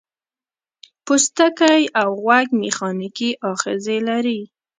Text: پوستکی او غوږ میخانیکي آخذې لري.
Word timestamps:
پوستکی 1.05 1.81
او 2.01 2.09
غوږ 2.23 2.47
میخانیکي 2.61 3.29
آخذې 3.51 3.97
لري. 4.09 4.41